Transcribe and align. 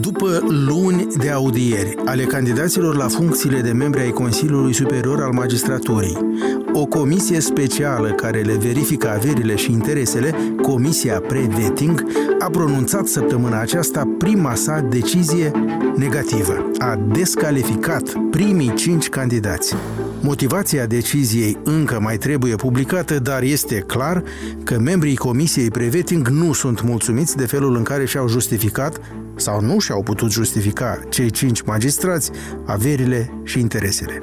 După 0.00 0.38
luni 0.48 1.06
de 1.18 1.30
audieri 1.30 1.96
ale 2.04 2.24
candidaților 2.24 2.96
la 2.96 3.08
funcțiile 3.08 3.60
de 3.60 3.72
membri 3.72 4.00
ai 4.00 4.10
Consiliului 4.10 4.72
Superior 4.72 5.22
al 5.22 5.32
Magistraturii, 5.32 6.18
o 6.72 6.86
comisie 6.86 7.40
specială 7.40 8.10
care 8.10 8.40
le 8.40 8.56
verifică 8.56 9.10
averile 9.10 9.56
și 9.56 9.72
interesele, 9.72 10.34
Comisia 10.62 11.20
Pre-Vetting, 11.20 12.04
a 12.38 12.50
pronunțat 12.50 13.06
săptămâna 13.06 13.60
aceasta 13.60 14.14
prima 14.18 14.54
sa 14.54 14.80
decizie 14.80 15.50
negativă. 15.96 16.70
A 16.78 16.98
descalificat 17.12 18.12
primii 18.30 18.74
cinci 18.74 19.08
candidați. 19.08 19.74
Motivația 20.26 20.86
deciziei 20.86 21.58
încă 21.64 22.00
mai 22.00 22.16
trebuie 22.16 22.54
publicată, 22.54 23.18
dar 23.18 23.42
este 23.42 23.78
clar 23.78 24.22
că 24.64 24.78
membrii 24.78 25.16
Comisiei 25.16 25.70
Preveting 25.70 26.28
nu 26.28 26.52
sunt 26.52 26.82
mulțumiți 26.82 27.36
de 27.36 27.46
felul 27.46 27.76
în 27.76 27.82
care 27.82 28.04
și-au 28.04 28.28
justificat 28.28 29.00
sau 29.36 29.60
nu 29.60 29.78
și-au 29.78 30.02
putut 30.02 30.30
justifica 30.30 31.00
cei 31.08 31.30
cinci 31.30 31.62
magistrați 31.62 32.30
averile 32.64 33.32
și 33.42 33.58
interesele. 33.58 34.22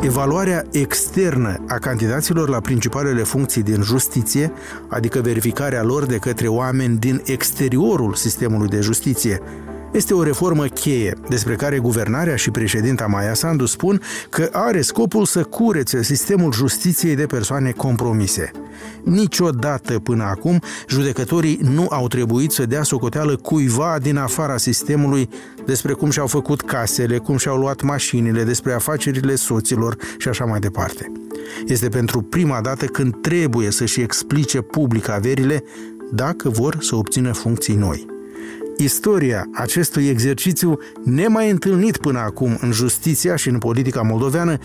Evaluarea 0.00 0.64
externă 0.70 1.64
a 1.68 1.74
candidaților 1.74 2.48
la 2.48 2.60
principalele 2.60 3.22
funcții 3.22 3.62
din 3.62 3.82
justiție, 3.82 4.52
adică 4.88 5.20
verificarea 5.20 5.82
lor 5.82 6.06
de 6.06 6.16
către 6.16 6.48
oameni 6.48 6.98
din 6.98 7.22
exteriorul 7.24 8.14
sistemului 8.14 8.68
de 8.68 8.80
justiție, 8.80 9.40
este 9.92 10.14
o 10.14 10.22
reformă 10.22 10.64
cheie 10.64 11.14
despre 11.28 11.54
care 11.54 11.78
guvernarea 11.78 12.36
și 12.36 12.50
președinta 12.50 13.06
Maia 13.06 13.34
Sandu 13.34 13.66
spun 13.66 14.00
că 14.30 14.48
are 14.52 14.80
scopul 14.80 15.24
să 15.24 15.42
curețe 15.42 16.02
sistemul 16.02 16.52
justiției 16.52 17.14
de 17.14 17.26
persoane 17.26 17.70
compromise. 17.70 18.50
Niciodată 19.02 19.98
până 19.98 20.24
acum, 20.24 20.62
judecătorii 20.88 21.58
nu 21.62 21.86
au 21.90 22.06
trebuit 22.06 22.50
să 22.50 22.66
dea 22.66 22.82
socoteală 22.82 23.36
cuiva 23.36 23.98
din 24.02 24.16
afara 24.16 24.56
sistemului 24.56 25.28
despre 25.64 25.92
cum 25.92 26.10
și-au 26.10 26.26
făcut 26.26 26.60
casele, 26.60 27.18
cum 27.18 27.36
și-au 27.36 27.56
luat 27.56 27.82
mașinile, 27.82 28.44
despre 28.44 28.72
afacerile 28.72 29.34
soților 29.34 29.96
și 30.18 30.28
așa 30.28 30.44
mai 30.44 30.58
departe. 30.58 31.12
Este 31.66 31.88
pentru 31.88 32.22
prima 32.22 32.60
dată 32.60 32.84
când 32.84 33.20
trebuie 33.20 33.70
să-și 33.70 34.00
explice 34.00 34.60
public 34.60 35.08
averile 35.08 35.64
dacă 36.12 36.48
vor 36.48 36.76
să 36.80 36.96
obțină 36.96 37.32
funcții 37.32 37.74
noi. 37.74 38.17
Istoria 38.80 39.48
acestui 39.52 40.08
exercițiu 40.08 40.78
nemai 41.04 41.50
întâlnit 41.50 41.96
până 41.96 42.18
acum 42.18 42.58
în 42.60 42.72
justiția 42.72 43.36
și 43.36 43.48
în 43.48 43.58
politica 43.58 44.02
moldoveană 44.02 44.58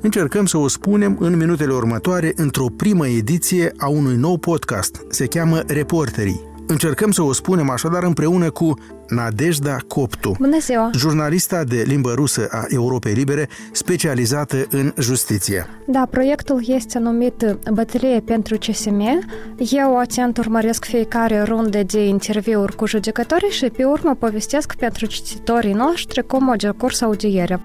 încercăm 0.00 0.46
să 0.46 0.56
o 0.56 0.68
spunem 0.68 1.16
în 1.20 1.36
minutele 1.36 1.72
următoare 1.72 2.32
într-o 2.36 2.66
primă 2.76 3.08
ediție 3.08 3.72
a 3.76 3.88
unui 3.88 4.16
nou 4.16 4.38
podcast. 4.38 5.04
Se 5.08 5.26
cheamă 5.26 5.62
Reporterii. 5.66 6.47
Încercăm 6.70 7.10
să 7.10 7.22
o 7.22 7.32
spunem 7.32 7.70
așadar 7.70 8.02
împreună 8.02 8.50
cu 8.50 8.74
Nadejda 9.08 9.76
Coptu, 9.86 10.34
Bună 10.38 10.58
ziua! 10.60 10.90
jurnalista 10.94 11.64
de 11.64 11.84
limbă 11.86 12.12
rusă 12.14 12.48
a 12.50 12.64
Europei 12.68 13.12
Libere, 13.12 13.48
specializată 13.72 14.66
în 14.70 14.92
justiție. 14.98 15.66
Da, 15.86 16.06
proiectul 16.10 16.62
este 16.66 16.98
numit 16.98 17.56
Bătălie 17.72 18.20
pentru 18.20 18.56
CSM. 18.58 19.02
Eu 19.56 19.98
atent 19.98 20.38
urmăresc 20.38 20.84
fiecare 20.84 21.42
rundă 21.42 21.82
de 21.82 22.04
interviuri 22.06 22.76
cu 22.76 22.86
judecătorii 22.86 23.50
și 23.50 23.66
pe 23.66 23.84
urmă 23.84 24.16
povestesc 24.18 24.74
pentru 24.74 25.06
cititorii 25.06 25.72
noștri 25.72 26.26
cum 26.26 26.48
o 26.48 26.54
decurs 26.54 27.00
audierea. 27.00 27.62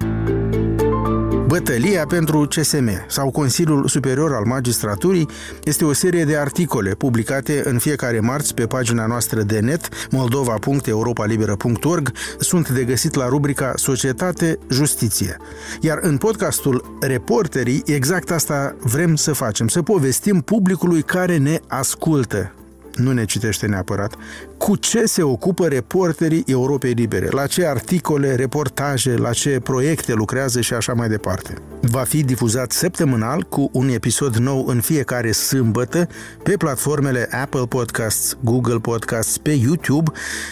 Bătălia 1.54 2.06
pentru 2.06 2.48
CSM 2.48 3.06
sau 3.08 3.32
Consiliul 3.32 3.88
Superior 3.88 4.34
al 4.34 4.46
Magistraturii 4.46 5.28
este 5.64 5.86
o 5.86 5.94
serie 5.94 6.24
de 6.24 6.38
articole 6.38 6.94
publicate 6.94 7.62
în 7.66 7.78
fiecare 7.78 8.20
marți 8.20 8.54
pe 8.54 8.68
pagina 8.68 9.06
noastră 9.06 9.42
de 9.42 9.60
net 9.60 9.90
moldova.europalibera.org 10.10 12.12
sunt 12.40 12.70
de 12.70 12.84
găsit 12.84 13.16
la 13.16 13.28
rubrica 13.28 13.74
Societate 13.76 14.58
Justiție. 14.70 15.38
Iar 15.82 16.00
în 16.02 16.18
podcastul 16.18 16.98
Reporterii 17.02 17.84
exact 17.86 18.32
asta 18.32 18.76
vrem 18.80 19.16
să 19.16 19.34
facem, 19.34 19.68
să 19.68 19.82
povestim 19.82 20.42
publicului 20.42 21.02
care 21.02 21.38
ne 21.38 21.60
ascultă 21.68 22.54
nu 22.96 23.12
ne 23.12 23.26
citește 23.26 23.66
neapărat, 23.66 24.16
cu 24.58 24.76
ce 24.76 25.06
se 25.06 25.24
ocupă 25.24 25.68
reporterii 25.68 26.44
Europei 26.46 26.92
Libere, 26.92 27.28
la 27.32 27.48
ce 27.48 27.66
articole, 27.66 28.36
reportaje, 28.36 29.18
la 29.18 29.32
ce 29.32 29.60
proiecte 29.60 30.14
lucrează 30.14 30.62
și 30.62 30.74
așa 30.74 30.94
mai 30.94 31.08
departe. 31.08 31.54
Va 31.82 32.02
fi 32.02 32.24
difuzat 32.24 32.72
săptămânal 32.72 33.44
cu 33.44 33.70
un 33.74 33.90
episod 33.90 34.36
nou 34.36 34.66
în 34.66 34.82
fiecare 34.82 35.32
sâmbătă 35.32 36.08
pe 36.44 36.58
platformele 36.58 37.28
Apple 37.32 37.66
Podcasts, 37.66 38.38
Google 38.44 38.80
Podcasts, 38.80 39.38
pe 39.38 39.52
YouTube, 39.52 40.12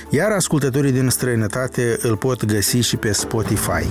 iar 0.10 0.32
ascultătorii 0.32 0.92
din 0.92 1.10
străinătate 1.10 1.98
îl 2.02 2.18
pot 2.18 2.46
găsi 2.46 2.78
și 2.78 2.98
pe 2.98 3.12
Spotify. 3.12 3.88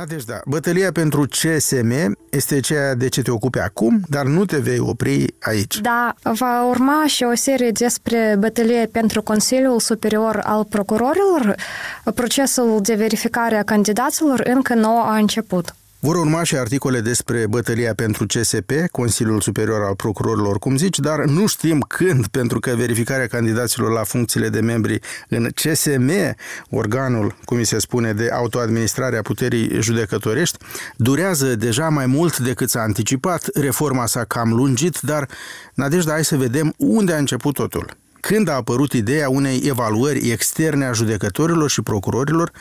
Nadejda, 0.00 0.40
bătălia 0.46 0.92
pentru 0.92 1.26
CSM 1.26 2.16
este 2.30 2.60
ceea 2.60 2.94
de 2.94 3.08
ce 3.08 3.22
te 3.22 3.30
ocupi 3.30 3.58
acum, 3.58 4.00
dar 4.08 4.24
nu 4.24 4.44
te 4.44 4.56
vei 4.56 4.78
opri 4.78 5.34
aici. 5.40 5.78
Da, 5.80 6.14
va 6.22 6.64
urma 6.64 7.04
și 7.06 7.24
o 7.24 7.34
serie 7.34 7.70
despre 7.70 8.36
bătălie 8.38 8.86
pentru 8.92 9.22
Consiliul 9.22 9.80
Superior 9.80 10.40
al 10.44 10.64
Procurorilor. 10.64 11.54
Procesul 12.14 12.80
de 12.82 12.94
verificare 12.94 13.56
a 13.56 13.62
candidaților 13.62 14.40
încă 14.44 14.74
nu 14.74 15.00
a 15.00 15.16
început. 15.16 15.74
Vor 16.02 16.16
urma 16.16 16.42
și 16.42 16.56
articole 16.56 17.00
despre 17.00 17.46
bătălia 17.46 17.94
pentru 17.94 18.26
CSP, 18.26 18.72
Consiliul 18.90 19.40
Superior 19.40 19.82
al 19.82 19.94
Procurorilor, 19.94 20.58
cum 20.58 20.76
zici, 20.76 20.98
dar 20.98 21.24
nu 21.24 21.46
știm 21.46 21.80
când, 21.80 22.26
pentru 22.26 22.60
că 22.60 22.74
verificarea 22.76 23.26
candidaților 23.26 23.92
la 23.92 24.02
funcțiile 24.02 24.48
de 24.48 24.60
membri 24.60 24.98
în 25.28 25.48
CSM, 25.54 26.10
organul, 26.70 27.36
cum 27.44 27.62
se 27.62 27.78
spune, 27.78 28.12
de 28.12 28.30
autoadministrare 28.30 29.16
a 29.16 29.22
puterii 29.22 29.80
judecătorești, 29.80 30.58
durează 30.96 31.54
deja 31.54 31.88
mai 31.88 32.06
mult 32.06 32.38
decât 32.38 32.70
s-a 32.70 32.80
anticipat. 32.80 33.48
Reforma 33.54 34.06
s-a 34.06 34.24
cam 34.24 34.52
lungit, 34.52 35.00
dar, 35.00 35.28
Nadejda, 35.74 36.12
hai 36.12 36.24
să 36.24 36.36
vedem 36.36 36.74
unde 36.76 37.12
a 37.12 37.18
început 37.18 37.54
totul 37.54 37.99
când 38.20 38.48
a 38.48 38.52
apărut 38.54 38.92
ideea 38.92 39.28
unei 39.28 39.62
evaluări 39.64 40.30
externe 40.30 40.84
a 40.84 40.92
judecătorilor 40.92 41.70
și 41.70 41.82
procurorilor, 41.82 42.52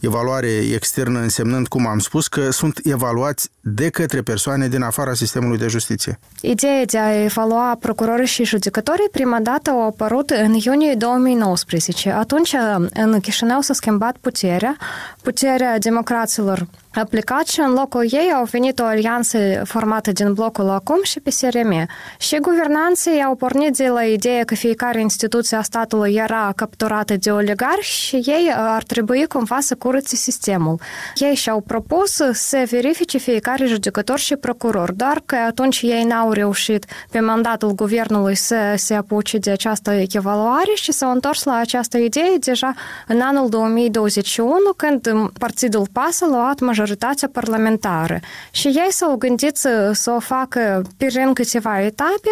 evaluare 0.00 0.48
externă 0.48 1.18
însemnând, 1.18 1.68
cum 1.68 1.86
am 1.86 1.98
spus, 1.98 2.28
că 2.28 2.50
sunt 2.50 2.80
evaluați 2.82 3.50
de 3.60 3.88
către 3.88 4.22
persoane 4.22 4.68
din 4.68 4.82
afara 4.82 5.14
sistemului 5.14 5.58
de 5.58 5.66
justiție. 5.66 6.18
Ideea 6.40 6.84
de 6.84 6.98
a 6.98 7.22
evalua 7.22 7.76
procurorii 7.80 8.26
și 8.26 8.44
judecătorii 8.44 9.08
prima 9.12 9.40
dată 9.40 9.70
a 9.70 9.84
apărut 9.84 10.30
în 10.30 10.52
iunie 10.52 10.94
2019. 10.94 12.10
Atunci 12.10 12.54
în 12.94 13.20
Chișinău 13.20 13.60
s-a 13.60 13.72
schimbat 13.72 14.16
puterea, 14.16 14.76
puterea 15.22 15.78
democraților 15.78 16.66
a 16.87 16.87
plecat 17.04 17.46
și 17.46 17.60
în 17.60 17.72
locul 17.72 18.06
ei 18.10 18.32
au 18.34 18.44
venit 18.44 18.78
o 18.78 18.84
alianță 18.84 19.38
formată 19.64 20.12
din 20.12 20.32
blocul 20.32 20.68
acum 20.68 21.02
și 21.02 21.20
PSRM. 21.20 21.88
Și 22.18 22.36
guvernanții 22.36 23.22
au 23.22 23.34
pornit 23.34 23.76
de 23.76 23.88
la 23.88 24.02
ideea 24.04 24.44
că 24.44 24.54
fiecare 24.54 25.00
instituție 25.00 25.56
a 25.56 25.62
statului 25.62 26.14
era 26.14 26.52
capturată 26.56 27.16
de 27.16 27.30
oligarhi 27.30 27.90
și 27.90 28.16
ei 28.16 28.52
ar 28.56 28.82
trebui 28.82 29.26
cumva 29.26 29.56
să 29.60 29.74
curățe 29.74 30.16
sistemul. 30.16 30.80
Ei 31.14 31.34
și-au 31.34 31.60
propus 31.60 32.20
să 32.32 32.66
verifice 32.70 33.18
fiecare 33.18 33.66
judecător 33.66 34.18
și 34.18 34.36
procuror, 34.36 34.92
doar 34.92 35.22
că 35.26 35.36
atunci 35.46 35.80
ei 35.82 36.04
n-au 36.04 36.32
reușit 36.32 36.84
pe 37.10 37.20
mandatul 37.20 37.72
guvernului 37.74 38.34
să 38.34 38.56
se 38.76 38.94
apuce 38.94 39.38
de 39.38 39.50
această 39.50 39.90
evaluare 40.08 40.72
și 40.74 40.92
s-au 40.92 41.10
întors 41.10 41.42
la 41.42 41.56
această 41.56 41.98
idee 41.98 42.36
deja 42.40 42.74
în 43.06 43.20
anul 43.20 43.48
2021, 43.48 44.54
când 44.76 45.30
Partidul 45.38 45.86
PAS 45.92 46.22
a 46.22 46.26
luat 46.26 46.60
majoritatea 46.60 46.87
parlamentară. 47.28 48.20
Și 48.50 48.66
ei 48.66 48.88
s-au 48.90 49.16
gândit 49.16 49.56
să, 49.56 49.90
să 49.94 50.10
o 50.10 50.20
facă 50.20 50.82
prin 50.96 51.32
câteva 51.32 51.80
etape 51.82 52.30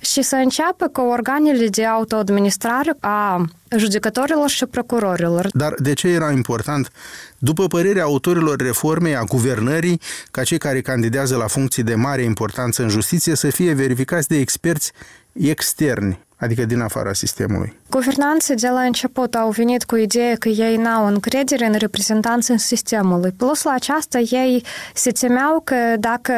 și 0.00 0.22
să 0.22 0.34
înceapă 0.34 0.88
cu 0.88 1.00
organele 1.00 1.66
de 1.66 1.84
autoadministrare 1.84 2.96
a 3.00 3.44
judecătorilor 3.76 4.48
și 4.48 4.66
procurorilor. 4.66 5.48
Dar 5.52 5.74
de 5.78 5.92
ce 5.92 6.08
era 6.08 6.30
important, 6.30 6.90
după 7.38 7.66
părerea 7.66 8.02
autorilor 8.02 8.56
reformei 8.56 9.16
a 9.16 9.24
guvernării, 9.24 10.00
ca 10.30 10.42
cei 10.42 10.58
care 10.58 10.80
candidează 10.80 11.36
la 11.36 11.46
funcții 11.46 11.82
de 11.82 11.94
mare 11.94 12.22
importanță 12.22 12.82
în 12.82 12.88
justiție 12.88 13.34
să 13.34 13.50
fie 13.50 13.72
verificați 13.72 14.28
de 14.28 14.36
experți 14.38 14.92
externi, 15.32 16.25
adică 16.36 16.64
din 16.64 16.80
afara 16.80 17.12
sistemului. 17.12 17.78
Guvernanții 17.90 18.54
de 18.54 18.68
la 18.68 18.80
început 18.80 19.34
au 19.34 19.50
venit 19.50 19.84
cu 19.84 19.96
ideea 19.96 20.34
că 20.38 20.48
ei 20.48 20.76
n-au 20.76 21.06
încredere 21.06 21.66
în 21.66 21.74
reprezentanții 21.74 22.58
sistemului. 22.58 23.30
Plus 23.36 23.62
la 23.62 23.72
aceasta, 23.72 24.18
ei 24.18 24.64
se 24.94 25.10
temeau 25.10 25.60
că 25.64 25.76
dacă 25.98 26.32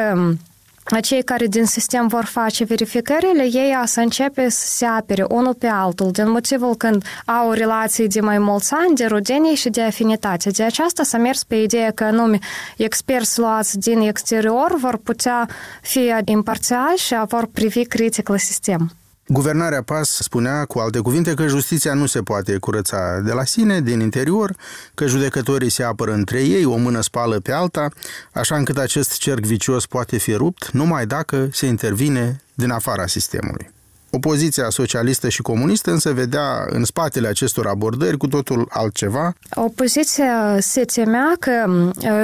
cei 1.01 1.23
care 1.23 1.47
din 1.47 1.65
sistem 1.65 2.07
vor 2.07 2.25
face 2.25 2.63
verificările, 2.63 3.43
ei 3.43 3.77
să 3.85 3.99
începe 3.99 4.49
să 4.49 4.67
se 4.67 4.85
apere 4.85 5.25
unul 5.29 5.53
pe 5.53 5.67
altul, 5.67 6.11
din 6.11 6.29
motivul 6.29 6.75
când 6.75 7.03
au 7.25 7.51
relații 7.51 8.07
de 8.07 8.19
mai 8.19 8.37
mulți 8.37 8.73
ani, 8.73 8.95
de 8.95 9.05
rudenie 9.05 9.55
și 9.55 9.69
de 9.69 9.81
afinitate. 9.81 10.49
De 10.49 10.63
aceasta 10.63 11.03
s-a 11.03 11.17
mers 11.17 11.43
pe 11.43 11.55
ideea 11.55 11.91
că 11.91 12.03
anume 12.03 12.39
experți 12.77 13.39
luați 13.39 13.79
din 13.79 13.99
exterior 13.99 14.75
vor 14.77 14.97
putea 14.97 15.49
fi 15.81 16.13
imparțiali 16.25 16.97
și 16.97 17.15
vor 17.27 17.49
privi 17.53 17.85
critic 17.85 18.27
la 18.27 18.37
sistem. 18.37 18.91
Guvernarea 19.31 19.81
PAS 19.81 20.09
spunea, 20.09 20.65
cu 20.65 20.79
alte 20.79 20.99
cuvinte, 20.99 21.33
că 21.33 21.47
justiția 21.47 21.93
nu 21.93 22.05
se 22.05 22.21
poate 22.21 22.57
curăța 22.57 23.19
de 23.19 23.31
la 23.31 23.43
sine, 23.43 23.81
din 23.81 23.99
interior, 23.99 24.55
că 24.93 25.07
judecătorii 25.07 25.69
se 25.69 25.83
apără 25.83 26.13
între 26.13 26.41
ei, 26.41 26.65
o 26.65 26.75
mână 26.75 27.01
spală 27.01 27.39
pe 27.39 27.51
alta, 27.51 27.89
așa 28.33 28.55
încât 28.55 28.77
acest 28.77 29.17
cerc 29.17 29.45
vicios 29.45 29.85
poate 29.85 30.17
fi 30.17 30.33
rupt 30.33 30.69
numai 30.71 31.05
dacă 31.05 31.49
se 31.51 31.65
intervine 31.65 32.41
din 32.53 32.69
afara 32.69 33.07
sistemului. 33.07 33.69
Opoziția 34.11 34.69
socialistă 34.69 35.29
și 35.29 35.41
comunistă 35.41 35.91
însă 35.91 36.11
vedea 36.11 36.65
în 36.69 36.83
spatele 36.85 37.27
acestor 37.27 37.67
abordări 37.67 38.17
cu 38.17 38.27
totul 38.27 38.67
altceva. 38.69 39.33
Opoziția 39.53 40.57
se 40.59 40.81
temea 40.81 41.35
că 41.39 41.51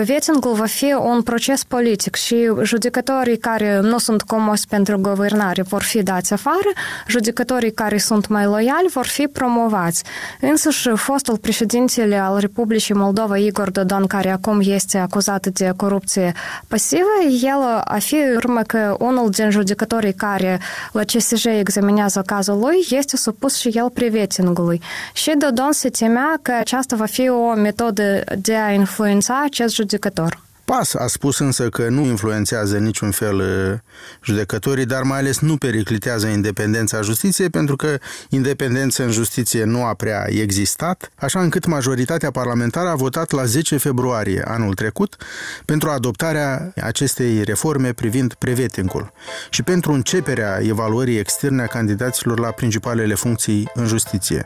vettingul 0.03 0.53
va 0.53 0.65
fi 0.65 0.95
un 0.99 1.21
proces 1.21 1.63
politic 1.63 2.15
și 2.15 2.49
judecătorii 2.63 3.37
care 3.37 3.79
nu 3.79 3.97
sunt 3.97 4.21
comosi 4.21 4.67
pentru 4.67 4.97
guvernare 4.97 5.61
vor 5.61 5.83
fi 5.83 6.03
dați 6.03 6.33
afară, 6.33 6.69
judecătorii 7.07 7.71
care 7.71 7.97
sunt 7.97 8.27
mai 8.27 8.45
loiali 8.45 8.87
vor 8.93 9.05
fi 9.05 9.27
promovați. 9.27 10.03
Însuși, 10.41 10.89
fostul 10.95 11.37
președintele 11.37 12.17
al 12.17 12.37
Republicii 12.39 12.93
Moldova, 12.93 13.37
Igor 13.37 13.71
Dodon, 13.71 14.07
care 14.07 14.29
acum 14.29 14.61
este 14.63 14.97
acuzat 14.97 15.47
de 15.47 15.73
corupție 15.75 16.33
pasivă, 16.67 17.03
el 17.41 17.81
afirmă 17.83 18.61
că 18.61 18.95
unul 18.99 19.29
din 19.29 19.49
judecătorii 19.49 20.13
care 20.13 20.59
la 20.91 21.03
CSJ 21.03 21.45
examinează 21.75 22.21
cazul 22.25 22.59
lui, 22.59 22.85
este 22.89 23.17
supus 23.17 23.55
și 23.55 23.67
el 23.67 23.89
privetingului. 23.89 24.81
Și 25.13 25.33
Dodon 25.37 25.71
se 25.71 25.89
temea 25.89 26.39
că 26.41 26.51
aceasta 26.51 26.95
va 26.95 27.05
fi 27.05 27.29
o 27.29 27.53
metodă 27.53 28.23
de 28.41 28.55
a 28.55 28.71
influența 28.71 29.41
acest 29.43 29.75
judecător. 29.75 30.44
PAS 30.65 30.93
a 30.93 31.07
spus 31.07 31.39
însă 31.39 31.69
că 31.69 31.89
nu 31.89 32.05
influențează 32.05 32.77
niciun 32.77 33.11
fel 33.11 33.35
uh, 33.35 33.79
judecătorii, 34.23 34.85
dar 34.85 35.01
mai 35.01 35.19
ales 35.19 35.39
nu 35.39 35.57
periclitează 35.57 36.27
independența 36.27 37.01
justiției, 37.01 37.49
pentru 37.49 37.75
că 37.75 37.97
independența 38.29 39.03
în 39.03 39.11
justiție 39.11 39.63
nu 39.63 39.83
a 39.83 39.93
prea 39.93 40.25
existat, 40.29 41.11
așa 41.15 41.39
încât 41.39 41.65
majoritatea 41.65 42.31
parlamentară 42.31 42.89
a 42.89 42.95
votat 42.95 43.31
la 43.31 43.45
10 43.45 43.77
februarie 43.77 44.43
anul 44.47 44.73
trecut 44.73 45.15
pentru 45.65 45.89
adoptarea 45.89 46.73
acestei 46.81 47.43
reforme 47.43 47.93
privind 47.93 48.33
prevetincul 48.33 49.11
și 49.49 49.63
pentru 49.63 49.91
începerea 49.91 50.59
evaluării 50.61 51.17
externe 51.17 51.61
a 51.61 51.67
candidaților 51.67 52.39
la 52.39 52.51
principalele 52.51 53.13
funcții 53.13 53.69
în 53.73 53.87
justiție. 53.87 54.43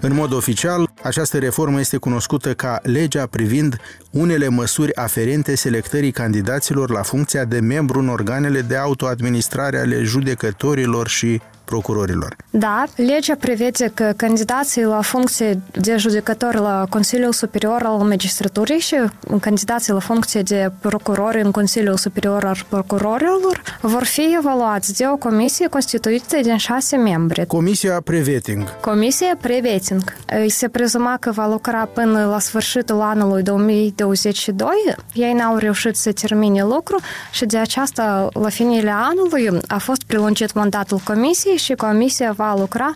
În 0.00 0.14
mod 0.14 0.32
oficial, 0.32 0.90
această 1.02 1.38
reformă 1.38 1.80
este 1.80 1.96
cunoscută 1.96 2.54
ca 2.54 2.78
legea 2.82 3.26
privind 3.26 3.80
unele 4.10 4.48
măsuri 4.48 4.96
aferente 4.96 5.47
selectării 5.54 6.10
candidaților 6.10 6.90
la 6.90 7.02
funcția 7.02 7.44
de 7.44 7.60
membru 7.60 7.98
în 7.98 8.08
organele 8.08 8.60
de 8.60 8.76
autoadministrare 8.76 9.78
ale 9.78 10.02
judecătorilor 10.02 11.08
și 11.08 11.40
procurorilor. 11.68 12.36
Da, 12.50 12.84
legea 12.96 13.34
prevede 13.34 13.90
că 13.94 14.12
candidații 14.16 14.84
la 14.84 15.00
funcție 15.00 15.60
de 15.72 15.96
judecător 15.96 16.54
la 16.54 16.86
Consiliul 16.88 17.32
Superior 17.32 17.82
al 17.84 17.96
Magistraturii 17.96 18.78
și 18.78 18.96
candidații 19.40 19.92
la 19.92 19.98
funcție 19.98 20.42
de 20.42 20.70
procurori 20.80 21.40
în 21.40 21.50
Consiliul 21.50 21.96
Superior 21.96 22.44
al 22.44 22.56
Procurorilor 22.68 23.62
vor 23.80 24.04
fi 24.04 24.34
evaluați 24.38 24.94
de 24.96 25.04
o 25.12 25.16
comisie 25.16 25.66
constituită 25.66 26.36
din 26.42 26.56
șase 26.56 26.96
membri. 26.96 27.46
Comisia 27.46 28.00
Preveting. 28.04 28.80
Comisia 28.80 29.36
Preveting. 29.40 30.02
Se 30.46 30.68
prezuma 30.68 31.16
că 31.20 31.30
va 31.30 31.46
lucra 31.46 31.88
până 31.94 32.24
la 32.24 32.38
sfârșitul 32.38 33.00
anului 33.00 33.42
2022. 33.42 34.68
Ei 35.12 35.32
n-au 35.32 35.56
reușit 35.56 35.96
să 35.96 36.12
termine 36.12 36.62
lucru 36.62 37.00
și 37.32 37.44
de 37.44 37.58
aceasta, 37.58 38.28
la 38.32 38.48
finele 38.48 38.92
anului, 38.94 39.60
a 39.66 39.78
fost 39.78 40.02
prelungit 40.02 40.54
mandatul 40.54 41.00
comisiei 41.04 41.56
și 41.58 41.74
comisia 41.74 42.32
va 42.32 42.54
lucra 42.58 42.90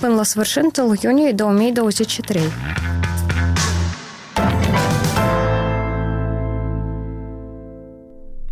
până 0.00 0.14
la 0.14 0.22
sfârșitul 0.22 0.96
iunie 1.02 1.32
2023. 1.32 2.42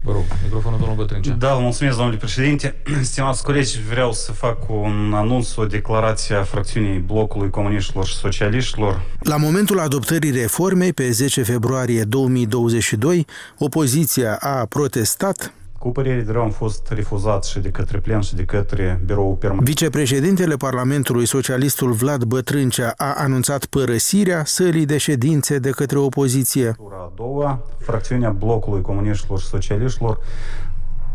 Vă 0.03 0.13
rog, 0.13 0.23
microfonul 0.43 0.79
domnul 0.79 0.97
Bătrâncea. 0.97 1.33
Da, 1.33 1.53
mulțumesc, 1.53 1.97
domnule 1.97 2.17
președinte. 2.19 2.75
Stimați 3.03 3.43
colegi, 3.43 3.81
vreau 3.89 4.13
să 4.13 4.33
fac 4.33 4.59
un 4.69 5.13
anunț, 5.15 5.57
o 5.57 5.67
declarație 5.67 6.35
a 6.35 6.43
fracțiunii 6.43 6.99
blocului 6.99 7.51
comuniștilor 7.51 8.07
și 8.07 8.15
socialiștilor. 8.15 9.03
La 9.19 9.37
momentul 9.37 9.79
adoptării 9.79 10.31
reformei, 10.31 10.93
pe 10.93 11.11
10 11.11 11.43
februarie 11.43 12.03
2022, 12.03 13.27
opoziția 13.59 14.37
a 14.41 14.67
protestat 14.67 15.53
cu 15.85 15.91
părere 15.91 16.21
de 16.21 16.33
rău 16.33 16.43
am 16.43 16.51
fost 16.51 16.89
refuzat 16.91 17.45
și 17.45 17.59
de 17.59 17.69
către 17.69 17.99
plen 17.99 18.21
și 18.21 18.35
de 18.35 18.45
către 18.45 19.01
birou 19.05 19.37
permanent. 19.37 19.67
Vicepreședintele 19.69 20.57
Parlamentului, 20.57 21.27
socialistul 21.27 21.93
Vlad 21.93 22.23
Bătrâncea, 22.23 22.95
a 22.97 23.15
anunțat 23.17 23.65
părăsirea 23.65 24.45
sălii 24.45 24.87
de 24.87 24.99
ședințe 24.99 25.59
de 25.59 25.71
către 25.71 25.99
opoziție. 25.99 26.77
A 26.91 27.13
doua, 27.17 27.63
fracțiunea 27.79 28.31
blocului 28.31 28.81
comuniștilor 28.81 29.41
și 29.41 29.47
socialiștilor 29.47 30.19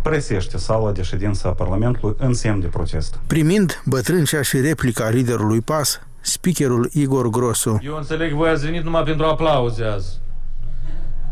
presește 0.01 0.57
sala 0.57 0.91
de 0.91 1.01
ședință 1.01 1.47
a 1.47 1.51
Parlamentului 1.51 2.15
în 2.19 2.33
semn 2.33 2.59
de 2.59 2.67
protest. 2.67 3.19
Primind 3.27 3.81
Bătrâncea 3.85 4.41
și 4.41 4.59
replica 4.59 5.09
liderului 5.09 5.61
PAS, 5.61 6.01
speakerul 6.19 6.89
Igor 6.93 7.29
Grosu. 7.29 7.79
Eu 7.83 7.95
înțeleg, 7.95 8.33
voi 8.33 8.49
ați 8.49 8.65
venit 8.65 8.83
numai 8.83 9.03
pentru 9.03 9.25
aplauze 9.25 9.83
azi. 9.83 10.19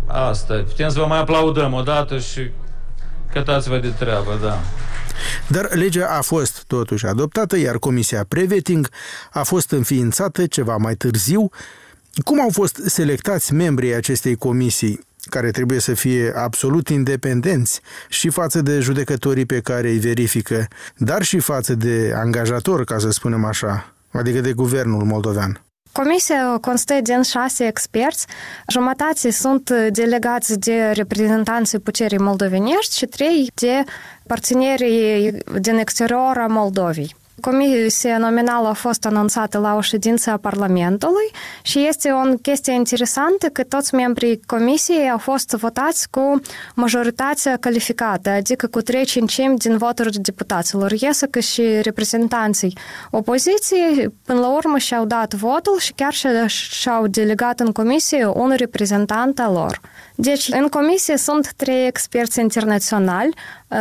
Asta, 0.06 0.64
putem 0.68 0.90
să 0.90 1.00
vă 1.00 1.06
mai 1.06 1.20
aplaudăm 1.20 1.74
odată 1.74 2.18
și 2.18 2.42
Cătați-vă 3.34 3.78
de 3.78 3.90
treabă, 3.90 4.40
da. 4.42 4.60
Dar 5.48 5.74
legea 5.74 6.08
a 6.18 6.22
fost 6.22 6.64
totuși 6.68 7.06
adoptată, 7.06 7.58
iar 7.58 7.78
Comisia 7.78 8.26
Preveting 8.28 8.90
a 9.32 9.44
fost 9.44 9.72
înființată 9.72 10.46
ceva 10.46 10.78
mai 10.78 10.96
târziu. 10.96 11.50
Cum 12.24 12.42
au 12.42 12.50
fost 12.52 12.82
selectați 12.86 13.54
membrii 13.54 13.94
acestei 13.94 14.36
comisii? 14.36 15.06
care 15.30 15.52
trebuie 15.52 15.80
să 15.80 15.94
fie 15.94 16.34
absolut 16.36 16.90
independenți 16.90 17.82
și 18.10 18.30
față 18.30 18.62
de 18.62 18.80
judecătorii 18.80 19.46
pe 19.46 19.60
care 19.60 19.90
îi 19.90 19.98
verifică, 19.98 20.68
dar 20.98 21.24
și 21.24 21.40
față 21.40 21.76
de 21.76 22.14
angajator, 22.16 22.84
ca 22.84 22.98
să 22.98 23.10
spunem 23.10 23.46
așa, 23.46 23.94
adică 24.12 24.42
de 24.42 24.54
guvernul 24.54 25.04
moldovean. 25.04 25.67
Comisia 26.04 26.58
constă 26.62 27.00
din 27.02 27.22
șase 27.22 27.68
experți, 27.68 28.26
jumătate 28.68 29.32
sunt 29.32 29.70
delegați 29.70 30.60
de 30.60 30.92
reprezentanții 30.94 31.80
puterii 31.80 32.18
moldovenești 32.18 32.98
și 32.98 33.06
trei 33.06 33.52
de 33.54 33.84
partenerii 34.28 35.32
din 35.60 35.78
exterior 35.78 36.38
a 36.38 36.48
Moldovei. 36.48 37.16
Comisia 37.42 38.18
nominală 38.18 38.68
a 38.68 38.74
fost 38.74 39.06
anunțată 39.06 39.58
la 39.58 39.76
o 39.76 39.82
ședință 39.82 40.30
a 40.30 40.38
Parlamentului 40.38 41.32
și 41.62 41.86
este 41.88 42.12
o 42.12 42.34
chestie 42.42 42.74
interesantă 42.74 43.48
că 43.48 43.64
toți 43.64 43.96
membrii 43.96 44.42
comisiei 44.46 45.10
au 45.10 45.18
fost 45.18 45.50
votați 45.50 46.10
cu 46.10 46.42
majoritatea 46.76 47.58
calificată, 47.58 48.30
adică 48.30 48.68
cu 48.68 48.82
3 48.82 49.06
cincimi 49.06 49.58
din 49.58 49.78
voturi 49.78 50.22
deputaților. 50.22 50.92
Iesă 50.92 51.26
că 51.26 51.40
și 51.40 51.62
reprezentanții 51.82 52.78
opoziției 53.12 54.14
până 54.26 54.40
la 54.40 54.56
urmă 54.56 54.78
și-au 54.78 55.06
dat 55.06 55.34
votul 55.34 55.80
și 55.80 55.94
chiar 55.94 56.14
și-au 56.48 57.08
delegat 57.08 57.60
în 57.60 57.72
comisie 57.72 58.26
un 58.26 58.54
reprezentant 58.56 59.40
al 59.40 59.54
lor. 59.54 59.82
Deci, 60.16 60.48
în 60.52 60.68
comisie 60.68 61.18
sunt 61.18 61.54
trei 61.56 61.88
experți 61.88 62.40
internaționali, 62.40 63.34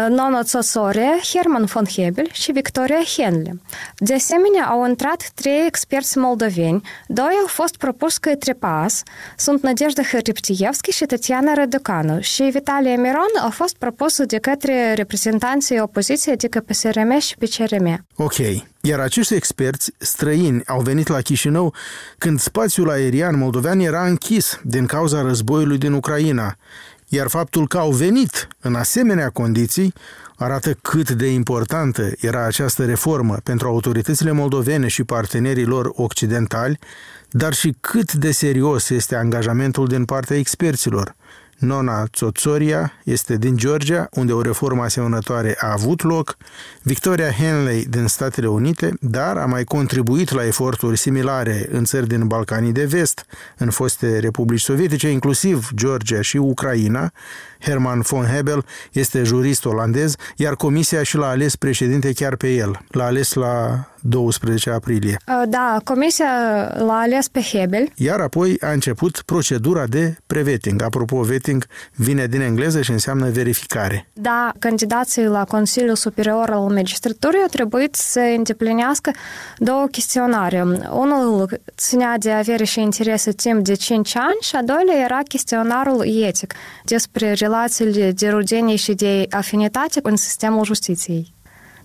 Nono 0.09 0.41
Tsosore, 0.43 1.21
Herman 1.33 1.65
von 1.65 1.85
Hebel 1.97 2.29
și 2.33 2.53
Victoria 2.53 3.03
Henle. 3.17 3.46
De 3.97 4.15
asemenea, 4.15 4.67
au 4.67 4.87
intrat 4.87 5.31
trei 5.35 5.67
experți 5.67 6.19
moldoveni, 6.19 6.81
doi 7.07 7.35
au 7.41 7.47
fost 7.47 7.77
propus 7.77 8.19
către 8.19 8.53
PAS, 8.53 9.03
sunt 9.37 9.63
Nadejda 9.63 10.03
Hăriptievski 10.03 10.91
și 10.91 11.05
Tatiana 11.05 11.55
Răducanu 11.55 12.21
și 12.21 12.43
Vitalia 12.43 12.97
Miron 12.97 13.33
a 13.47 13.49
fost 13.49 13.77
propus 13.77 14.23
de 14.23 14.39
către 14.39 14.95
reprezentanții 14.95 15.81
opoziției, 15.81 16.35
adică 16.35 16.61
PSRM 16.61 17.19
și 17.19 17.37
PCRM. 17.37 18.07
Ok. 18.17 18.37
Iar 18.81 19.01
acești 19.01 19.35
experți 19.35 19.93
străini 19.99 20.63
au 20.67 20.81
venit 20.81 21.09
la 21.09 21.21
Chișinău 21.21 21.75
când 22.19 22.41
spațiul 22.41 22.91
aerian 22.91 23.39
moldovean 23.39 23.81
era 23.81 24.07
închis 24.07 24.61
din 24.65 24.87
cauza 24.87 25.23
războiului 25.23 25.79
din 25.79 25.93
Ucraina, 25.93 26.57
iar 27.09 27.29
faptul 27.29 27.69
că 27.69 27.79
au 27.79 27.91
venit 27.91 28.49
în 28.61 28.75
asemenea 28.75 29.31
condiții 29.31 29.93
arată 30.37 30.75
cât 30.83 31.11
de 31.11 31.33
importantă 31.33 32.13
era 32.21 32.45
această 32.45 32.85
reformă 32.85 33.37
pentru 33.43 33.69
autoritățile 33.69 34.31
moldovene 34.31 34.89
și 34.89 35.05
partenerii 35.05 35.65
lor 35.65 35.93
occidentali, 35.95 36.79
dar 37.31 37.55
și 37.55 37.77
cât 37.81 38.13
de 38.13 38.31
serios 38.31 38.91
este 38.91 39.17
angajamentul 39.17 39.87
din 39.87 40.05
partea 40.05 40.37
experților, 40.37 41.15
Nona 41.59 42.05
Tsotsoria 42.05 42.93
este 43.05 43.37
din 43.37 43.57
Georgia, 43.57 44.09
unde 44.11 44.33
o 44.33 44.43
reformă 44.43 44.83
asemănătoare 44.83 45.57
a 45.61 45.73
avut 45.73 46.03
loc, 46.03 46.37
Victoria 46.83 47.31
Henley 47.31 47.85
din 47.85 48.07
Statele 48.07 48.47
Unite, 48.47 48.97
dar 49.01 49.37
a 49.37 49.47
mai 49.47 49.65
contribuit 49.65 50.31
la 50.31 50.47
eforturi 50.47 50.99
similare 50.99 51.69
în 51.71 51.85
țări 51.85 52.07
din 52.07 52.27
Balcanii 52.27 52.73
de 52.73 52.85
Vest, 52.85 53.27
în 53.57 53.71
foste 53.71 54.19
republici 54.19 54.61
sovietice, 54.61 55.09
inclusiv 55.09 55.69
Georgia 55.75 56.21
și 56.21 56.37
Ucraina. 56.37 57.13
Herman 57.61 58.01
von 58.01 58.25
Hebel 58.25 58.65
este 58.93 59.23
jurist 59.23 59.65
olandez, 59.65 60.15
iar 60.37 60.55
comisia 60.55 61.03
și 61.03 61.17
l-a 61.17 61.29
ales 61.29 61.57
președinte 61.57 62.13
chiar 62.13 62.37
pe 62.37 62.55
el. 62.55 62.79
L-a 62.89 63.05
ales 63.05 63.33
la 63.33 63.87
12 64.09 64.71
aprilie. 64.71 65.17
Da, 65.49 65.77
comisia 65.85 66.27
l-a 66.79 66.99
ales 66.99 67.29
pe 67.29 67.41
Hebel. 67.41 67.89
Iar 67.95 68.21
apoi 68.21 68.57
a 68.61 68.71
început 68.71 69.23
procedura 69.27 69.87
de 69.87 70.17
preveting. 70.27 70.83
Apropo, 70.83 71.21
vetting 71.21 71.67
vine 71.95 72.27
din 72.27 72.41
engleză 72.41 72.83
și 72.83 72.91
înseamnă 72.91 73.31
verificare. 73.31 74.09
Da, 74.13 74.53
candidații 74.59 75.25
la 75.25 75.45
Consiliul 75.45 75.95
Superior 75.95 76.51
al 76.51 76.61
Magistraturii 76.61 77.41
au 77.41 77.47
trebuit 77.47 77.95
să 77.95 78.21
îndeplinească 78.37 79.11
două 79.59 79.87
chestionare. 79.91 80.63
Unul 80.91 81.61
ținea 81.77 82.15
de 82.19 82.31
avere 82.31 82.65
și 82.65 82.81
interese 82.81 83.33
timp 83.33 83.65
de 83.65 83.75
5 83.75 84.17
ani 84.17 84.37
și 84.41 84.57
a 84.57 84.63
doilea 84.63 85.05
era 85.05 85.21
chestionarul 85.29 86.07
etic 86.07 86.55
despre 86.85 87.33
relațiile 87.57 88.13
de 88.13 88.29
rudenie 88.29 88.77
și 88.77 88.95
de 88.95 89.27
afinitate 89.31 90.01
în 90.03 90.17
sistemul 90.17 90.65
justiției. 90.65 91.36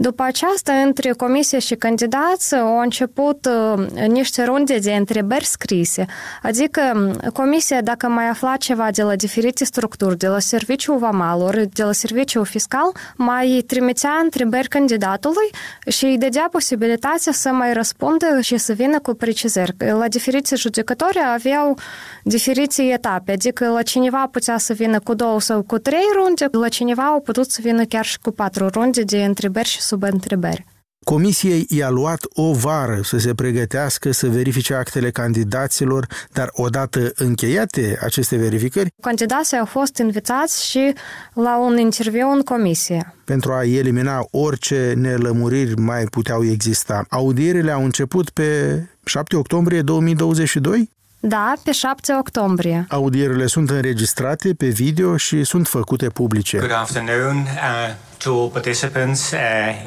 După 0.02 0.24
aceasta, 0.24 0.74
între 0.74 1.12
comisie 1.12 1.60
și 1.60 1.76
candidați 1.76 2.56
au 2.56 2.80
început 2.80 3.48
uh, 3.76 4.08
niște 4.08 4.44
runde 4.44 4.78
de 4.78 4.92
întrebări 4.92 5.46
scrise, 5.46 6.06
adică 6.42 7.12
comisia, 7.34 7.82
dacă 7.82 8.08
mai 8.08 8.28
afla 8.28 8.56
ceva 8.56 8.92
de 8.92 9.04
la 9.04 9.16
diferite 9.16 9.66
structuri, 9.66 10.18
de 10.18 10.28
la 10.28 10.40
serviciul 10.40 10.98
vamalor, 10.98 11.56
de 11.74 11.84
la 11.84 11.92
serviciul 11.92 12.46
fiscal, 12.46 12.92
mai 13.16 13.64
trimitea 13.68 14.20
întrebări 14.24 14.68
candidatului 14.68 15.50
și 15.88 16.06
îi 16.06 16.18
dădea 16.18 16.48
posibilitatea 16.52 17.32
să 17.32 17.50
mai 17.50 17.74
răspundă 17.74 18.26
și 18.42 18.58
să 18.58 18.74
vină 18.74 19.00
cu 19.00 19.14
precizări. 19.14 19.76
La 19.78 20.08
diferite 20.08 20.56
judecători 20.56 21.20
aveau 21.34 21.78
diferite 22.24 22.82
etape, 22.82 23.32
adică 23.32 23.68
la 23.68 23.82
cineva 23.82 24.28
putea 24.32 24.58
să 24.58 24.74
vină 24.74 25.00
cu 25.00 25.14
două 25.14 25.40
sau 25.40 25.62
cu 25.62 25.78
trei 25.78 26.08
runde, 26.16 26.48
la 26.52 26.68
cineva 26.68 27.04
au 27.04 27.22
putut 27.22 27.52
să 27.52 27.60
vină 27.64 27.84
chiar 27.84 28.06
și 28.06 28.20
cu 28.20 28.32
patru 28.32 28.68
runde 28.68 29.02
de 29.02 29.24
întrebări 29.24 29.68
și 29.68 29.82
sub 29.92 30.04
întrebări. 30.04 30.66
Comisiei 31.06 31.66
i-a 31.70 31.90
luat 31.90 32.20
o 32.30 32.54
vară 32.54 33.00
să 33.04 33.18
se 33.18 33.34
pregătească 33.34 34.12
să 34.12 34.28
verifice 34.28 34.74
actele 34.74 35.12
candidaților, 35.12 36.08
dar 36.32 36.50
odată 36.52 37.12
încheiate 37.16 37.98
aceste 38.02 38.36
verificări... 38.36 38.94
Candidații 39.02 39.58
au 39.58 39.66
fost 39.66 39.98
invitați 39.98 40.70
și 40.70 40.94
la 41.34 41.60
un 41.60 41.78
interviu 41.78 42.30
în 42.30 42.42
comisie. 42.42 43.16
Pentru 43.26 43.52
a 43.52 43.64
elimina 43.64 44.26
orice 44.32 44.94
nelămuriri 44.98 45.76
mai 45.76 46.04
puteau 46.04 46.46
exista. 46.46 47.06
Audierile 47.10 47.72
au 47.72 47.84
început 47.84 48.30
pe 48.30 48.80
7 49.06 49.36
octombrie 49.36 49.82
2022? 49.82 50.90
Da, 51.24 51.54
pe 51.64 51.72
7 51.72 52.14
octombrie. 52.20 52.86
Audierile 52.90 53.46
sunt 53.46 53.70
înregistrate 53.70 54.54
pe 54.54 54.68
video 54.68 55.18
și 55.18 55.44
sunt 55.44 55.68
făcute 55.68 56.10
publice. 56.10 56.58
Good 56.58 56.72
afternoon 56.72 57.36
uh, 57.36 57.94
to 58.18 58.30
all 58.30 58.50
participants 58.50 59.32
uh, 59.32 59.40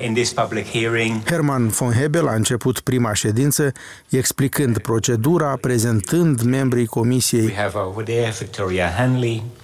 in 0.06 0.14
this 0.14 0.32
public 0.32 0.66
hearing. 0.66 1.22
Herman 1.24 1.68
von 1.68 1.92
Hebel 1.92 2.28
a 2.28 2.34
început 2.34 2.80
prima 2.80 3.12
ședință 3.12 3.72
explicând 4.08 4.78
procedura, 4.78 5.56
prezentând 5.60 6.42
membrii 6.42 6.86
comisiei. 6.86 7.44
We 7.44 7.54
have 7.54 7.78
over 7.78 8.04
there 8.04 8.32
Victoria 8.38 8.92
Hanley, 8.96 9.30
we 9.32 9.32
have 9.32 9.32
Nadezhda. 9.32 9.63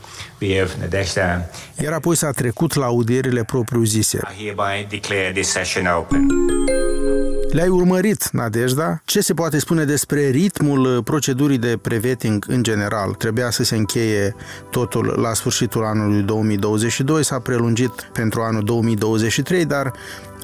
Iar 1.82 1.92
apoi 1.92 2.16
s-a 2.16 2.30
trecut 2.30 2.74
la 2.74 2.84
audierile 2.84 3.44
propriu-zise. 3.44 4.20
I 4.38 4.44
hereby 4.44 4.86
declare 4.88 5.30
this 5.34 5.48
session 5.48 5.86
open. 5.86 6.26
Le-ai 7.50 7.68
urmărit, 7.68 8.28
Nadejda? 8.32 9.02
Ce 9.04 9.20
se 9.20 9.34
poate 9.34 9.58
spune 9.58 9.84
despre 9.84 10.28
ritmul 10.28 11.02
procedurii 11.02 11.58
de 11.58 11.78
preveting 11.82 12.44
în 12.48 12.62
general? 12.62 13.12
Trebuia 13.12 13.50
să 13.50 13.62
se 13.62 13.76
încheie 13.76 14.34
totul 14.70 15.18
la 15.22 15.34
sfârșitul 15.34 15.84
anului 15.84 16.22
2022, 16.22 17.24
s-a 17.24 17.38
prelungit 17.38 18.10
pentru 18.12 18.40
anul 18.40 18.64
2023, 18.64 19.64
dar 19.64 19.92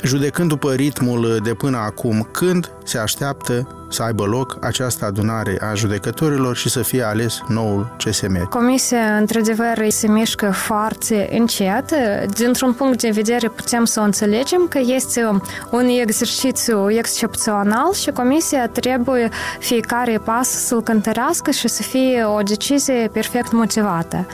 judecând 0.02 0.48
după 0.48 0.72
ritmul 0.72 1.40
de 1.42 1.54
până 1.54 1.76
acum, 1.76 2.28
când 2.32 2.70
se 2.84 2.98
așteaptă 2.98 3.68
să 3.88 4.02
aibă 4.02 4.24
loc 4.24 4.56
această 4.60 5.04
adunare 5.04 5.58
a 5.60 5.74
judecătorilor 5.74 6.56
și 6.56 6.68
să 6.68 6.82
fie 6.82 7.02
ales 7.02 7.40
noul 7.48 7.96
CSM. 8.04 8.48
Comisia, 8.48 9.16
într-adevăr, 9.16 9.88
se 9.88 10.08
mișcă 10.08 10.50
foarte 10.50 11.28
încet. 11.38 11.94
Dintr-un 12.34 12.72
punct 12.72 13.00
de 13.00 13.10
vedere 13.10 13.48
putem 13.48 13.84
să 13.84 14.00
o 14.00 14.02
înțelegem 14.02 14.66
că 14.68 14.80
este 14.84 15.26
un 15.70 15.86
exercițiu 15.88 16.90
excepțional 16.90 17.92
și 17.92 18.10
Comisia 18.10 18.68
trebuie 18.68 19.28
fiecare 19.58 20.20
pas 20.24 20.48
să-l 20.48 20.82
cântărească 20.82 21.50
și 21.50 21.68
să 21.68 21.82
fie 21.82 22.24
o 22.24 22.40
decizie 22.42 23.10
perfect 23.12 23.52
motivată. 23.52 24.26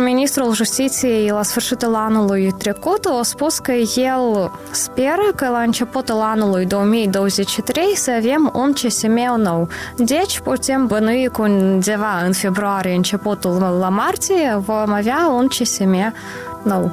Ministrul 0.00 0.54
Justiției 0.54 1.28
la 1.30 1.42
sfârșitul 1.42 1.94
anului 1.94 2.54
trecut 2.58 3.04
a 3.04 3.22
spus 3.22 3.58
că 3.58 3.72
el 3.96 4.50
speră 4.70 5.32
că 5.34 5.48
la 5.48 5.60
începutul 5.60 6.20
anului 6.20 6.66
2023 6.66 7.84
să 7.94 8.10
avem 8.10 8.50
un 8.54 8.72
CSM 8.72 9.18
nou. 9.36 9.68
Deci 9.96 10.40
putem 10.40 10.86
bănui 10.86 11.28
cu 11.32 11.42
undeva 11.42 12.22
în 12.24 12.32
februarie, 12.32 12.94
începutul 12.94 13.76
la 13.80 13.88
martie, 13.88 14.60
vom 14.64 14.92
avea 14.92 15.32
un 15.36 15.46
CSM 15.46 16.14
nou. 16.62 16.90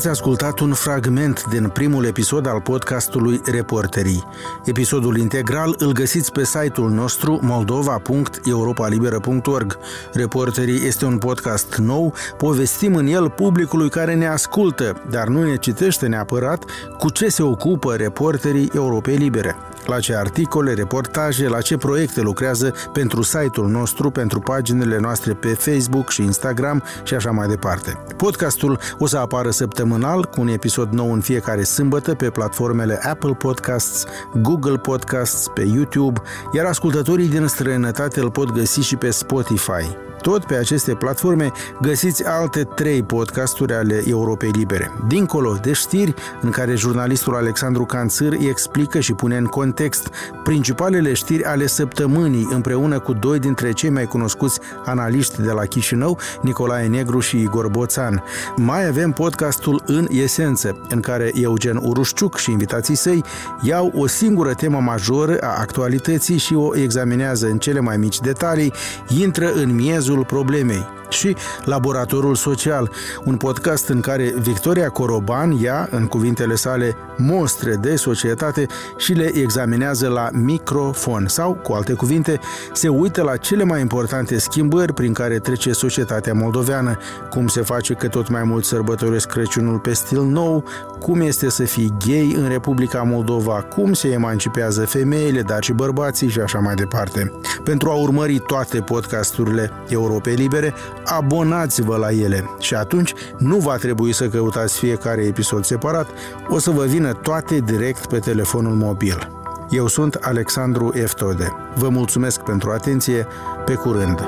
Ați 0.00 0.08
ascultat 0.08 0.58
un 0.58 0.72
fragment 0.72 1.44
din 1.50 1.68
primul 1.68 2.04
episod 2.04 2.46
al 2.46 2.60
podcastului 2.60 3.40
Reporterii. 3.44 4.24
Episodul 4.64 5.16
integral 5.16 5.74
îl 5.78 5.92
găsiți 5.92 6.32
pe 6.32 6.44
site-ul 6.44 6.90
nostru 6.90 7.38
moldova.europalibera.org. 7.42 9.78
Reporterii 10.12 10.86
este 10.86 11.04
un 11.04 11.18
podcast 11.18 11.76
nou, 11.76 12.14
povestim 12.36 12.94
în 12.94 13.06
el 13.06 13.30
publicului 13.30 13.90
care 13.90 14.14
ne 14.14 14.26
ascultă, 14.26 15.02
dar 15.10 15.26
nu 15.26 15.42
ne 15.42 15.56
citește 15.56 16.06
neapărat 16.06 16.64
cu 16.98 17.10
ce 17.10 17.28
se 17.28 17.42
ocupă 17.42 17.94
reporterii 17.94 18.70
Europei 18.74 19.16
Libere 19.16 19.56
la 19.86 20.00
ce 20.00 20.14
articole, 20.14 20.74
reportaje, 20.74 21.48
la 21.48 21.60
ce 21.60 21.76
proiecte 21.76 22.20
lucrează 22.20 22.74
pentru 22.92 23.22
site-ul 23.22 23.68
nostru, 23.68 24.10
pentru 24.10 24.40
paginile 24.40 24.98
noastre 24.98 25.32
pe 25.32 25.48
Facebook 25.48 26.10
și 26.10 26.22
Instagram 26.22 26.82
și 27.02 27.14
așa 27.14 27.30
mai 27.30 27.48
departe. 27.48 27.98
Podcastul 28.16 28.78
o 28.98 29.06
să 29.06 29.18
apară 29.18 29.50
săptămânal 29.90 30.24
cu 30.24 30.40
un 30.40 30.48
episod 30.48 30.92
nou 30.92 31.12
în 31.12 31.20
fiecare 31.20 31.62
sâmbătă 31.62 32.14
pe 32.14 32.30
platformele 32.30 33.00
Apple 33.02 33.34
Podcasts, 33.34 34.04
Google 34.42 34.76
Podcasts, 34.76 35.48
pe 35.54 35.62
YouTube, 35.62 36.20
iar 36.52 36.66
ascultătorii 36.66 37.28
din 37.28 37.46
străinătate 37.46 38.20
îl 38.20 38.30
pot 38.30 38.52
găsi 38.52 38.80
și 38.80 38.96
pe 38.96 39.10
Spotify. 39.10 40.09
Tot 40.20 40.44
pe 40.44 40.54
aceste 40.54 40.94
platforme 40.94 41.52
găsiți 41.80 42.26
alte 42.26 42.64
trei 42.64 43.02
podcasturi 43.02 43.72
ale 43.72 44.02
Europei 44.06 44.50
Libere. 44.50 44.92
Dincolo 45.08 45.58
de 45.62 45.72
știri, 45.72 46.14
în 46.40 46.50
care 46.50 46.74
jurnalistul 46.74 47.34
Alexandru 47.34 47.84
Canțâr 47.84 48.32
îi 48.32 48.46
explică 48.48 49.00
și 49.00 49.12
pune 49.12 49.36
în 49.36 49.44
context 49.44 50.10
principalele 50.42 51.12
știri 51.12 51.44
ale 51.44 51.66
săptămânii 51.66 52.48
împreună 52.50 52.98
cu 52.98 53.12
doi 53.12 53.38
dintre 53.38 53.72
cei 53.72 53.90
mai 53.90 54.04
cunoscuți 54.04 54.60
analiști 54.84 55.42
de 55.42 55.50
la 55.50 55.64
Chișinău, 55.64 56.18
Nicolae 56.42 56.86
Negru 56.86 57.20
și 57.20 57.40
Igor 57.40 57.68
Boțan. 57.68 58.22
Mai 58.56 58.86
avem 58.86 59.12
podcastul 59.12 59.82
În 59.86 60.06
Esență, 60.10 60.86
în 60.88 61.00
care 61.00 61.30
Eugen 61.34 61.80
Urușciuc 61.82 62.36
și 62.36 62.50
invitații 62.50 62.94
săi 62.94 63.24
iau 63.62 63.92
o 63.94 64.06
singură 64.06 64.54
temă 64.54 64.78
majoră 64.78 65.36
a 65.40 65.56
actualității 65.60 66.36
și 66.38 66.54
o 66.54 66.76
examinează 66.76 67.46
în 67.46 67.58
cele 67.58 67.80
mai 67.80 67.96
mici 67.96 68.20
detalii, 68.20 68.72
intră 69.18 69.52
în 69.52 69.74
miezul 69.74 70.08
miezul 70.10 70.24
problemei 70.24 70.99
și 71.12 71.36
Laboratorul 71.64 72.34
Social, 72.34 72.90
un 73.24 73.36
podcast 73.36 73.88
în 73.88 74.00
care 74.00 74.34
Victoria 74.38 74.88
Coroban 74.88 75.50
ia, 75.50 75.88
în 75.90 76.06
cuvintele 76.06 76.54
sale, 76.54 76.96
mostre 77.16 77.74
de 77.74 77.96
societate 77.96 78.66
și 78.96 79.12
le 79.12 79.30
examinează 79.34 80.08
la 80.08 80.28
microfon 80.32 81.26
sau, 81.28 81.52
cu 81.62 81.72
alte 81.72 81.92
cuvinte, 81.92 82.40
se 82.72 82.88
uită 82.88 83.22
la 83.22 83.36
cele 83.36 83.64
mai 83.64 83.80
importante 83.80 84.38
schimbări 84.38 84.92
prin 84.92 85.12
care 85.12 85.38
trece 85.38 85.72
societatea 85.72 86.34
moldoveană, 86.34 86.98
cum 87.30 87.46
se 87.46 87.62
face 87.62 87.94
că 87.94 88.08
tot 88.08 88.28
mai 88.28 88.42
mult 88.42 88.64
sărbătoresc 88.64 89.28
Crăciunul 89.28 89.78
pe 89.78 89.92
stil 89.92 90.22
nou, 90.22 90.64
cum 90.98 91.20
este 91.20 91.50
să 91.50 91.62
fii 91.62 91.92
gay 92.06 92.34
în 92.36 92.48
Republica 92.48 93.02
Moldova, 93.02 93.52
cum 93.52 93.92
se 93.92 94.08
emancipează 94.08 94.80
femeile, 94.80 95.42
dar 95.42 95.62
și 95.62 95.72
bărbații 95.72 96.28
și 96.28 96.40
așa 96.40 96.58
mai 96.58 96.74
departe. 96.74 97.32
Pentru 97.64 97.90
a 97.90 97.94
urmări 97.94 98.38
toate 98.38 98.80
podcasturile 98.80 99.70
Europei 99.88 100.34
Libere, 100.34 100.74
abonați-vă 101.04 101.96
la 101.96 102.12
ele 102.12 102.50
și 102.58 102.74
atunci 102.74 103.14
nu 103.38 103.56
va 103.56 103.76
trebui 103.76 104.12
să 104.12 104.28
căutați 104.28 104.78
fiecare 104.78 105.22
episod 105.22 105.64
separat, 105.64 106.08
o 106.48 106.58
să 106.58 106.70
vă 106.70 106.84
vină 106.84 107.12
toate 107.12 107.58
direct 107.58 108.06
pe 108.06 108.18
telefonul 108.18 108.74
mobil. 108.74 109.30
Eu 109.70 109.86
sunt 109.86 110.14
Alexandru 110.14 110.92
Eftode. 110.94 111.52
Vă 111.74 111.88
mulțumesc 111.88 112.40
pentru 112.40 112.70
atenție. 112.70 113.26
Pe 113.64 113.74
curând! 113.74 114.20